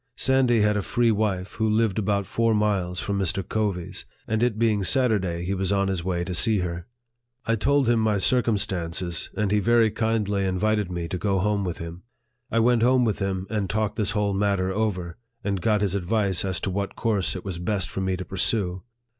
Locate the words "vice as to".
16.05-16.71